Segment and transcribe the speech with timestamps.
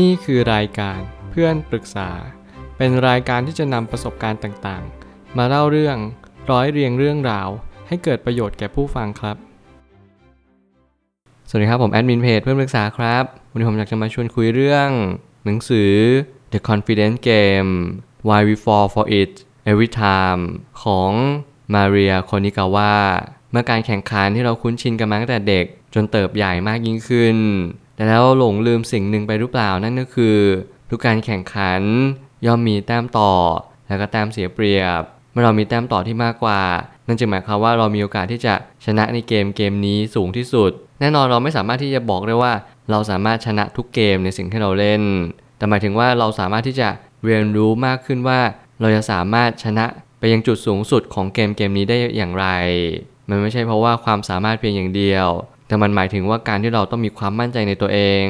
[0.00, 2.10] นี่คือรายการเพื่อนปรึกษา
[2.76, 5.96] เป็นรายการที่จะนำประสบการณ์ต่างๆ มาเล่าเรื่อง
[6.50, 7.48] ร้อยเรียงเรื่องราว
[7.88, 9.36] ให้เกิดประโยชน์แก่ผู้ฟังครับ
[11.48, 14.88] สวัสดีครับผมแอดมินเพจเพื่อนปรึกษาครับ วันนี้ผมอยากจะมาชวนคุยเรื่อง
[15.44, 15.92] หนังสือ
[16.52, 17.72] The Confidence Game
[18.28, 19.32] Why We Fall for It
[19.70, 20.42] Every Time
[20.82, 21.12] ของ
[21.74, 22.94] มาเรียโคนิกาวา
[23.50, 27.36] เมื่อการแข่งขันที่เราคุ้นชินกันมาตั้งแต่เด็ก จนเติบใหญ่มากยิ่งขึ้น
[27.94, 30.36] แต่แล้วหลงลืมสิ่งหนึ่งไปหรือเปล่านั่นก็คือ
[30.90, 31.82] ทุกการแข่งขัน
[32.46, 33.32] ย่อมมีแต้มต่อ
[33.88, 35.02] แล้วก็แต้มเสียเปรียบ
[35.32, 36.60] เมื่อเรามีแต้มต่อที่มากกว่า
[37.06, 42.52] นั่นจึงหมายความว่าเรามีโอกาสที่จะชนะในเกมเกมนี้สูงที่สุด แน่นอนเราไม่สามารถที่จะบอกได้ว่า
[42.90, 45.02] เราสามารถชนะทุกเกมในสิ่งที่เราเล่น
[45.56, 46.88] แต่หมายถึงว่าเราสามารถที่จะ
[47.24, 48.40] เรียนรู้มากขึ้นว่า
[48.80, 49.86] เราจะสามารถชนะ
[50.18, 52.46] ไปยังจุดสูงสุดของเกมเกมนี้ได้อย่างไร
[53.28, 55.28] มันไม่ใช่เพราะว่าความสามารถเพียงอย่างเดียว
[55.72, 58.24] แต่มันหมายถึงว่าการที่เราต้องมีความมั่นใจในตัวเอง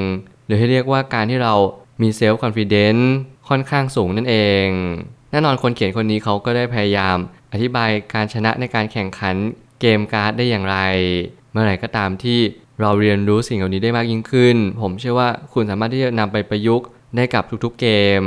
[0.47, 1.55] หรือให้เรียกว่าการที่เรา
[2.03, 3.05] มี self-confidence
[3.49, 4.67] ค่อนข้างสูงนั่นเอง
[5.31, 7.17] แน่นอนคนเขียนคนนี้เขาก็ได้พยายาม
[7.53, 9.35] อธิบายการชนะในการแข่งขัน
[9.81, 10.77] เกมการ์ดได้อย่างไร
[11.53, 12.39] เมื่อไหร่ก็ตามที่
[12.81, 16.87] เราเรียนรู้สิ่งเหล่านี้ได้มากยิ่งขึ้น ผมเชื่อว่าคุณสามารถที่จะนำไปประยุกต์
[17.17, 17.89] ได้กับทุกๆเก
[18.21, 18.23] ม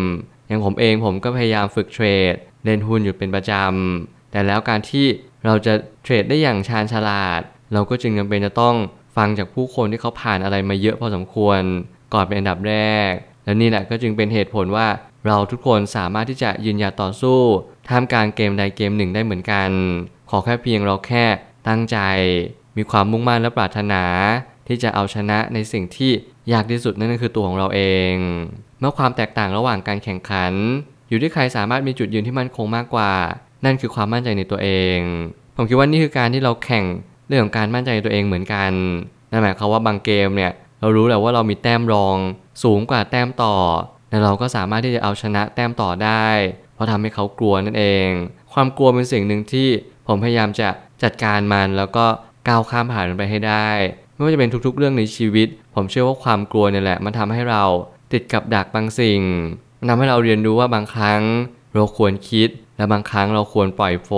[0.47, 2.33] อย่างผมเองผมก็พยายามฝึกเทรด
[2.65, 5.05] เล่นหุ้นอยู่เป็นประจำแต่แล้วการที่
[5.45, 7.41] เราจะเทรดได้อย่างชาญฉลาด
[7.73, 8.75] เราก็จึงจำเป็นจะต้อง
[9.15, 11.61] ฟังจากผู้คนที่เขาผ่านอะไรมาเยอะพอสมควร
[12.13, 12.75] ก่อนเป็นอันดับแร
[13.09, 13.11] ก
[13.45, 14.87] และนี่แหละก็จึงเป็นเหตุผลว่า
[15.27, 17.39] เราทุกคนสามารถที่จะยืนหยัดต่อสู้
[17.87, 19.69] ท่ามกลางเกมใดเกมหนึ่งได้เหมือนกัน
[20.29, 21.25] ขอแค่เพียงเราแค่
[21.67, 21.97] ตั้งใจ
[22.77, 24.03] มีความมุ่งมั่นและปรารถนา
[24.67, 26.11] ที่จะเอาชนะในสิ่งที่
[26.51, 28.13] ยากที่สุดนั่นก็คือตัวของเราเอง
[28.79, 30.53] เมื่อความแตกต่างระหว่างการแข่งขัน
[31.09, 33.13] อยู่ที่ใครสามารถมีจุดยืนที่มั่นคงมากกว่า
[33.65, 34.99] นั่นคือความมั่นใจในตัวเอง
[35.55, 36.85] ผมคิดว่านี่คือการที่เราแข่ง
[37.27, 38.71] เรื่องของการมั่นใจในตัวเองเหมือนกัน
[39.31, 42.17] นั่นหมายความว่าบางเกมเนี่ยเรารู้และว่าเรามีแต้มรอง
[42.63, 43.55] สูงกว่าแต้มต่อ
[44.09, 46.27] แต่เราก็สามารถที่จะเอาชนะแต้มต่อได้
[46.73, 48.07] เพราะทำให้เขากลัวนั่นเอง
[48.53, 49.69] ความกลัวเป็นสิ่งหนึ่งที่
[50.07, 50.69] ผมพยายามจะ
[51.03, 52.05] จัดการมันแล้วก็
[52.47, 53.69] ก้าวข้ามผ่านมันไปให้ได้
[54.13, 57.63] ไม่ว่าจะเป็นทุกๆ เรื่องในชีวิต ผมเชื่อว่าความกลัวเนี่ยแหละมันทำให้เรา
[58.13, 59.21] ติดกับดักบางสิ่ง
[59.79, 61.21] มันทำให้เราเรียนรู้ว่าบางครั้ง
[61.75, 64.17] เราควรคิดและบางครั้งเราควรปล่อยโฟล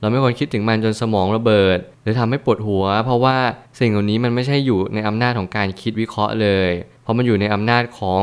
[0.00, 3.36] เราไม่ควรคิดถึงมันจนสมองระเบิด รือทำให้ปวดหัว เพราะว่า
[3.80, 6.70] สิ่งเหล่านี้มันไม่ใช่อยู่ในอำนาจของการคิดวิเคราะห์เลย
[7.02, 8.22] เพราะมันอยู่ในอำนาจของ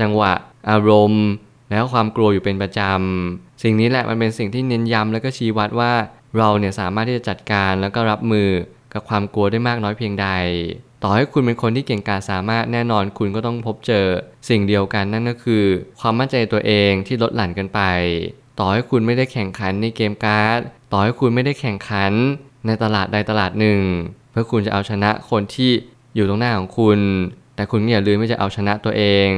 [0.00, 0.32] จังหวะ
[0.70, 1.26] อารมณ์
[1.70, 5.92] แล้วความกลัวอยู่เป็นประจำ สิ่งนี้แหละมันเป็นสิ่งที่เน้นย้ำแล้วก็ชี้วัดว่า
[6.38, 8.48] เราเนี่ยสามารถที่จะจัดการแล้วก็รับมือ
[8.94, 10.28] กับความกลัวได้มากน้อยเพียงใด
[11.02, 14.06] ต่อให้คุณเป็นคนที่เก่งกาจสามารถแน่นอนคุณก็ต้องพบเจอ
[14.48, 15.64] สิ่งเดียวกันนั่นก็คือ
[16.00, 17.80] ความมั่นใจตัวเองที่ลดหลั่นกันไป
[18.58, 20.60] ต่อให้คุณไม่ได้แข่งขันในเกมการ์ด
[20.92, 22.12] ต่อให้คุณไม่ได้แข่งขัน
[22.66, 23.80] ในตลาดใดตลาดหนึ่ง
[24.30, 25.70] เพื่อคุณจะเอาชนะคนที่
[26.14, 26.98] อยู่ตรงหน้าของคุณ
[27.56, 29.28] แต่คุณอย่าลืมที่จะเอาชนะตัวเอง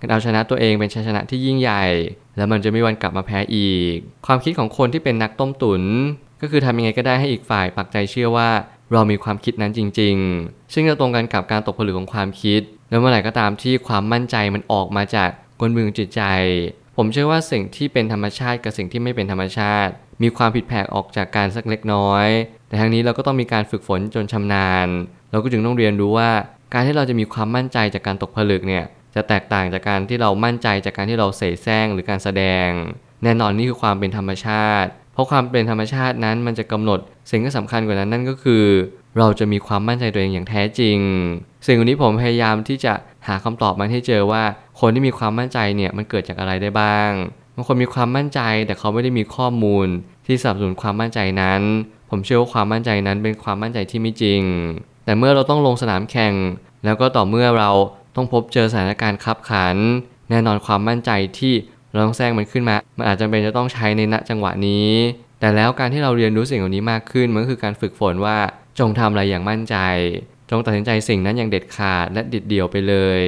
[0.00, 1.84] การเอาชนะตัวเองเป็นชัยชนะที่ยิ่งใหญ่
[2.36, 3.94] แล้วมันจะไม่วันกลับมาแพ้อีก
[4.26, 5.82] ความคิดของคนที่เป็นนักต้มตุน
[6.40, 8.48] ก็คือทำยังไงก็ได้ให้อีกฝ่ายปักใจเชื่อว่า
[8.92, 12.60] เรามีความคิดนั้นจริง ๆ ซึ่งจะตรงกันกับการตกผลึกของความคิด
[12.90, 16.22] แล้วเมื่อไหร่ก็ตามที่ความมั่นใจมันออกมาจากกลมือจิตใจ
[16.96, 22.26] ผมเชื่อว่าสิ่งที่เป็นธรรมชาติกับสิ่งที่ไม่เป็นธรรมชาติ มีความผิดแผกออกจากการสักเล็กน้อย
[22.68, 24.88] แต่ทั้งนี้เราก็ต้องมีการฝึกฝนจนชำนาญ
[25.30, 26.30] เราก็จึงต้องเรียนรู้ว่า
[26.72, 28.84] การที่เราจะมีความมั่นใจจากการตกผลึกเนี่ย
[29.14, 32.68] จะแตกต่างจากการที่เรามั่นใจจากการที่เราเสแสร้งหรือการแสดง
[33.24, 38.64] แน่นอนนี่คือความเป็นธรรมชาติ เพราะความเป็นธรรมชาตินั้นมันจะกำหนด สิ่งที่สำคัญกว่านั้นนั่นก็คือ
[39.18, 40.98] เราจะมีความมั่นใจตัวเองอย่างแท้จริง
[41.66, 42.94] สิ่งนี้ผมพยายามที่จะ
[43.26, 44.42] หาคำตอบมาให้เจอว่า
[44.80, 47.10] คนที่มีความมั่นใจเนี่ยมันเกิดจากอะไรได้บ้าง
[47.54, 49.86] บางคนมีความมั่นใจแต่เขาไม่ได้มีข้อมูล
[50.26, 51.62] ที่สนับสนุนความมั่นใจนั้น
[52.10, 54.42] ผมเชื่อว่าความมั่นใจนั้นเป็นความมั่นใจที่ไม่จริง
[55.04, 56.34] แต่เมื่อเราต้องลงสนามแข่ง
[56.84, 57.70] แล้วก็ต่อเมื่อเรา
[58.16, 59.76] ต้องพบเจอสถานการณ์ขับขัน
[60.30, 61.54] แน่นอนความมั่นใจที่
[61.92, 64.90] เราต้องแซงมันขึ้นมา มันอาจจะเป็นจะต้องใช้ในณจังหวะนี้
[65.40, 68.36] แต่แล้วการที่เราเรียนรู้สิ่งเหล่านี้มากขึ้น มันก็คือการฝึกฝนว่า
[68.78, 69.76] จงทำอะไรอย่างมั่นใจ
[70.50, 73.20] จงตัดสินใจสิ่งนั้นอย่างเด็ดขาดและเดิดเดี่ยวไปเลย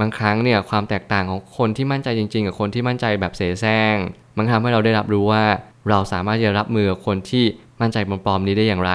[0.00, 3.94] บางครั้งเนี่ยความแตกต่างของคนที่มั่นใจจริง ๆ กับคนที่มั่นใจแบบเสแสร้ง
[4.36, 5.44] มันทำให้เราได้รับรู้ว่า
[5.90, 7.44] เราสามารถจะรับมือกับคนที่
[7.80, 8.92] มั่นใจปลอมๆนี้ได้อย่างไร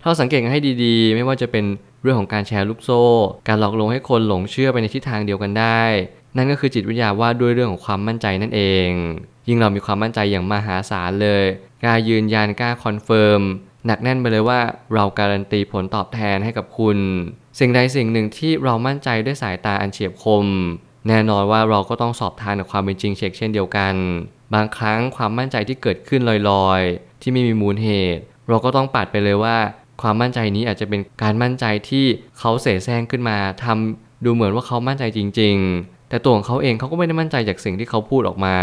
[0.00, 1.64] ถ้าเราสังเกตให้ดีๆ ไม่ว่าจะเป็น
[2.02, 3.02] เรื่องของการแชร์ลูกโซ่
[3.48, 5.82] การหลอกลวงให้คนหลงเชื่อไปในทิศทางเดียวกันได้
[6.36, 8.88] นั่นก็คือจิตวิทยาว่าด้วยเรื่องของความมั่นใจนั่นเอง
[9.48, 11.44] ยิ่งเรามีความมั่นใจอย่างมหาศาลเลย
[11.82, 13.40] กล้ายืนยันกล้า confirm
[13.86, 14.60] หนักแน่นไปเลยว่า
[14.94, 16.98] เราการันตีผลตอบแทนให้กับคุณ
[17.58, 20.46] สิ่งใดสิ่งหนึ่งที่เรามั่นใจด้วยสายตาอันเฉียบคม
[21.08, 23.94] แน่นอนว่าเราก็ต้องสอบทานกับความเป็นจริงเช็คเช่นเดียวกัน
[24.54, 26.20] บางครั้งความมั่นใจที่เกิดขึ้น
[26.50, 29.56] ลอยๆ ที่ไม่มีมูลเหตุ เราก็ต้องปัดไปเลยว่า
[30.02, 32.04] ความมั่นใจนี้อาจจะเป็นการมั่นใจที่
[32.38, 38.56] เขาเสแสร้งขึ้นมาทำดูเหมือนว่าเขามั่นใจจริง ๆ แต่ตัวของเขาเองเขาก็ไม่ได้มั่นใจจากสิ่งที่เขาพูดออกมา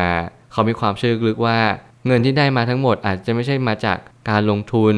[0.51, 1.59] เขามีความเชื่อลึกว่า
[2.07, 3.97] เงินที่ได้มาทั้งหมดอาจจะไม่ใช่มาจาก
[4.29, 4.95] การลงทุน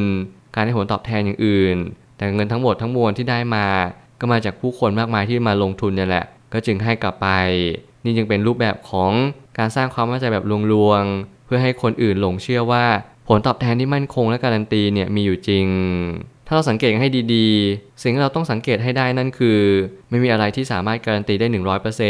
[0.55, 1.77] การให้ผลตอบแทนอย่างอื่น
[2.17, 3.67] แต่เงินทั้งหมดทั้งมวลที่ได้มา
[4.19, 7.27] ก็มาจากผู้คนมากมายที่มาลงทุนนี่แหละ ก็จึงให้กลับไป
[8.03, 9.11] นี่จึงเป็นรูปแบบของ
[9.57, 12.85] การสร้างความมั่นใจแบบลวงๆ เพื่อให้คนอื่นหลงเชื่อว่า
[13.31, 15.67] ผลตอบแทนที่มั่นคงและการันตีเนี่ยมีอยู่จริง
[16.47, 19.59] ถ้าเราสังเกตให้ดีๆ สิ่งที่เราต้องสังเกตให้ได้นั่นคือ
[20.09, 21.47] ไม่มีอะไรที่สามารถการันตีได้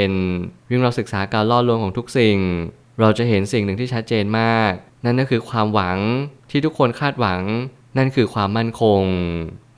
[0.04, 2.38] 100%ยิ่งเราศึกษาการล่อลวงของทุกสิ่ง
[3.02, 4.72] เราจะเห็นสิ่งหนึ่งที่ชัดเจนมาก
[5.06, 5.98] นั่นก็คือความหวัง
[6.52, 7.42] ที่ทุกคนคาดหวัง
[7.98, 9.02] นั่นคือความมั่นคง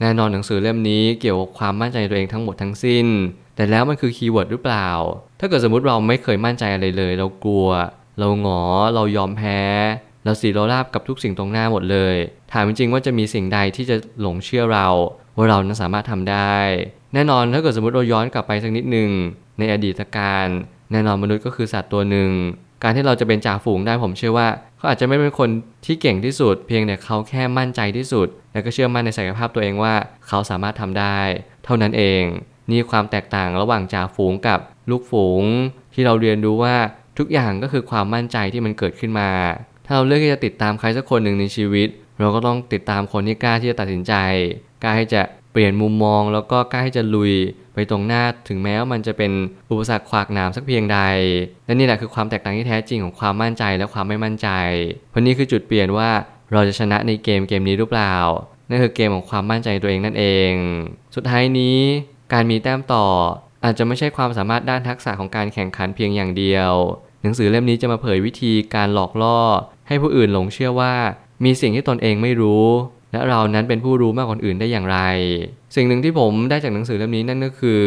[0.02, 3.08] แน่นอนหนังสือเล่มนี้เกี่ยวกับความมั่นใจในตัวเองทั้งหมดทั้งสิ้น
[3.56, 4.90] แต่แล้วมันคือ keyword หรือเปล่า
[5.40, 7.68] ถ้าเกิดสมมติเราไม่เคยมั่นใจอะไรเลย เรากลัว
[8.20, 8.62] เราหงอ
[8.96, 9.60] เรายอมแพ้
[10.24, 12.16] เราศิโรราบกับทุกสิ่งตรงหน้าหมดเลย
[12.54, 14.88] ถามจริงๆว่าจะมีสิ่งใดที่จะหลงเชื่อเรา
[15.36, 16.56] ว่าเรานั้นสามารถทำได้
[17.14, 19.10] แน่นอนถ้าเกิดสมมติเราย้อนกลับไปสักนิดหนึ่ง
[19.60, 20.48] ในอดีตกาล
[20.92, 22.32] แน่นอนมนุษย์ก็คือสัตว์ตัวหนึ่ง
[22.84, 24.48] การที่เราจะเป็นจ่าฝูงได้ผมเชื่อว่า
[24.78, 25.50] เขาอาจจะไม่เป็นคน
[25.86, 29.94] ที่เก่งที่สุด เพียงแต่เขาแค่มั่นใจที่สุด และก็เชื่อมั่นในศักยภาพตัวเองว่า
[30.28, 31.20] เขาสามารถทำได้
[31.66, 32.24] เท่านั้นเอง
[32.70, 34.60] นี่ความแตกต่างระหว่างจ่าฝูงกับ
[34.90, 35.44] ลูกฝูง
[35.94, 36.76] ที่เราเรียนรู้ว่า
[37.18, 41.88] ทุกอย่างก็คือความมั่นใจที่มันเกิดขึ้นมาาเราเลือกที่จะติดตามใครสักคนหนึ่งในชีวิต
[42.20, 44.14] เราก็ต้องติดตามคนที่กล้าที่จะตัดสินใจ
[44.84, 45.22] กล้าที่จะ
[45.52, 47.34] เปลี่ยนมุมมอง แล้วก็กล้าที่จะลุย
[47.74, 49.32] ไปตรงหน้าถึงแม้ว่ามันจะเป็น
[49.70, 51.00] อุปสรรคขวากหนามสักเพียงใด
[51.66, 54.50] และนี่แหละคือความแตกต่างที่แท้จริงของความมั่นใจและความไม่มั่นใจ
[55.10, 56.10] เพราะนี่คือจุดเปลี่ยนว่า
[56.54, 58.16] เราจะชนะในเกมเกมนี้หรือเปล่า
[58.70, 60.52] นั่นคือเกมของความมั่นใจตัวเองนั่นเอง
[61.16, 61.78] สุดท้ายนี้
[62.34, 63.06] การมีแต้มต่อ
[63.64, 66.72] อาจจะไม่ใช่ความสามารถด้านทักษะของการแข่งขันเพียงอย่างเดียว
[67.24, 69.40] หนังสือเล่มนี้จะมาเผยวิธีการหลอกล่อ
[69.88, 70.94] ให้ผู้อื่นหลงเชื่อว่า
[71.46, 72.66] มีสิ่งที่ตนเองไม่รู้
[73.12, 75.00] และเรานั้นเป็นผู้รู้มากกว่าคนอื่นได้อย่างไร
[75.76, 77.82] สิ่งหนึ่งที่ผมได้จากหนังสือเล่มนี้นั่นก็คือ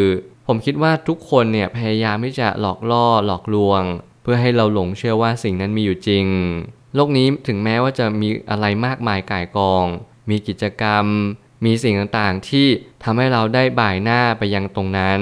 [0.47, 3.83] ผมคิดว่าทุกคนเนี่ยพยายามที่จะหลอกล่อหลอกลวง
[4.23, 6.27] เพื่อให้เราหลงเชื่อว่าสิ่งนั้นมีอยู่จริง
[6.95, 9.85] โลกนี้ถึงแม้ว่าจะมีอะไรมากมายก่ายกอง
[10.31, 11.07] มีกิจกรรม
[11.65, 12.67] มีสิ่งต่างๆ ที่
[13.05, 15.21] ทำให้เราได้บ่ายหน้าไปยังตรงนั้น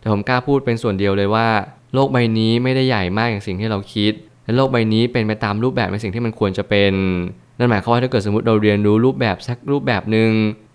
[0.00, 1.48] แต่ผมกล้าพูดเป็นส่วนเดียวเลยว่า
[1.94, 4.12] โลกใบนี้ไม่ได้ใหญ่มากอย่างสิ่งที่เราคิด
[4.44, 6.92] และโลกใบนี้เป็นไปตามรูปแบบในสิ่งที่มันควรจะเป็น
[7.58, 10.30] นั่นหมายความว่าถ้าเกิดสมมติเราเรียนรู้รูปแบบสักรูปแบบหนึ่ง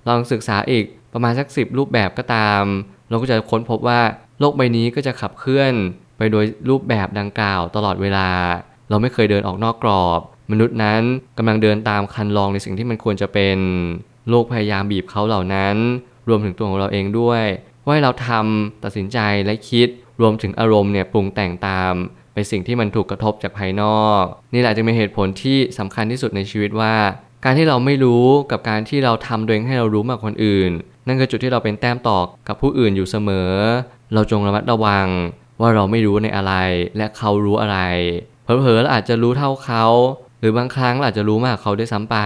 [0.08, 2.64] ลองศึกษาอีกประมาณสักสิบรูปแบบก็ตาม
[3.10, 4.02] เราก็จะค้นพบว่า
[4.40, 5.74] โลกใบนี้ก็จะขับเคลื่อน
[6.18, 8.30] ไปโดยรูปแบบดังกล่าวตลอดเวลา
[8.90, 10.20] เราไม่เคยเดินออกนอกกรอบ
[10.52, 11.02] มนุษย์นั้น
[11.38, 13.58] กำลังเดินตามคันลองในสิ่งที่มันควรจะเป็น
[14.30, 15.76] โลกพยายามบีบเขาเหล่านั้น
[16.30, 17.44] รวมถึงตัวของเราเองด้วย
[17.84, 19.88] ว่าให้เราทำตัดสินใจและคิด
[20.22, 21.94] รวมถึงอารมณ์เนี่ยปรุงแต่งตาม
[22.38, 24.24] ไปสิ่งที่มันถูกกระทบจากภายนอก
[24.54, 26.96] นี่แหละจึงเป็นเหตุผลที่สำคัญที่สุดในชีวิตว่า
[27.46, 30.72] การที่เราไม่รู้กับการที่เราทำโดยให้เรารู้มากกว่าคนอื่น
[31.08, 33.52] นั่นคือจุดที่เราเป็นแต้มต่อกับผู้อื่นอยู่เสมอ
[34.14, 35.08] เราจงระมัดระวัง
[35.62, 36.54] ว่าเราไม่รู้ในอะไร
[36.98, 37.80] และเขารู้อะไร
[38.44, 39.86] เผลอๆเราอาจจะรู้เท่าเขา
[40.40, 42.18] หรือบางครั้งเราอาจจะรู้มากกว่าเขาด้วยซ้ำไป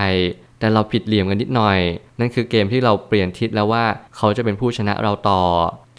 [0.61, 1.79] แต่เราผิดเหลี่ยมกันนิดหน่อย
[2.19, 3.83] นั่นคือเกมที่เราเปลี่ยนทิศแล้วว่า
[4.17, 5.43] เขาจะเป็นผู้ชนะเราต่อ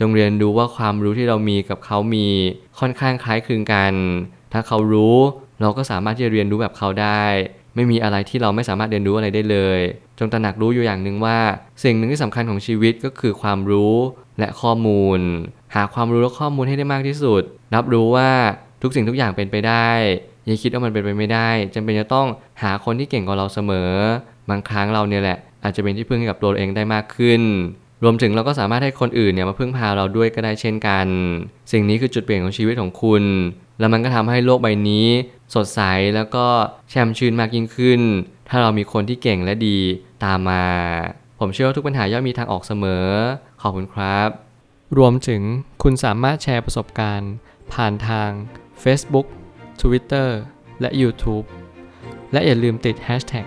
[0.01, 2.27] จงเรียนรู้ว่าความรู้ที่เรามีกับเขามี
[2.79, 3.95] ค่อนข้างคล้ายคลึงกัน
[4.53, 5.17] ถ้าเขารู้
[5.61, 7.25] เราก็สามารถที่จะเรียนรู้แบบเขาได้
[7.75, 9.81] ไม่มีอะไรที่เราไม่สามารถเรียนรู้อะไรได้เลย
[10.19, 11.39] จงตระหนักรู้อยู่อย่างหนึ่งว่า
[11.83, 13.95] สิ่งหนึ่งที่สำคัญของชีวิตก็คือความรู้
[14.39, 15.21] และข้อมูล
[15.75, 17.43] หาความรู้และข้อมูลให้ได้มากที่สุด
[17.75, 18.31] รับรู้ว่า
[18.83, 19.89] ทุกสิ่งทุกอย่างเป็นไปได้
[20.47, 22.29] อย่าคิดว่ามันเป็นไปไม่ได้จำเป็นจะต้อง
[22.63, 23.91] หาคนที่เก่งกว่าเราเสมอ
[24.51, 27.43] บางครั้งเราเนี่ยแหละอาจจะเป็นที่พึ่งให้กับตัวเองได้มากขึ้น
[28.05, 31.07] รวมถึงเราก็สามารถให้คนอื่นเนี่ยมาพึ่งพาเราด้วยก็ได้เช่นกัน
[31.73, 33.25] สิ่งนี้คือจุดเปลี่ยนของชีวิตของคุณ
[33.79, 35.07] แล้วมันก็ทำให้โลกใบนี้
[35.55, 35.81] สดใส
[36.15, 36.47] แล้วก็
[36.91, 38.01] แช่มชื่นมากยิ่งขึ้น
[38.49, 39.79] ถ้าเรามีคนที่เก่งและดี
[40.25, 40.65] ตามมา
[41.39, 43.07] ผมเชื่อว่าทุกปัญหาย่อมมีทางออกเสมอ
[43.63, 44.29] ขอบคุณครับ
[44.99, 45.43] รวมถึง
[45.83, 47.33] คุณสามารถแชร์ประสบการณ์
[47.73, 48.31] ผ่านทาง
[48.83, 49.27] Facebook
[49.81, 50.29] Twitter
[50.81, 51.47] และ YouTube
[52.33, 53.47] และอย่าลืมติด Hashtag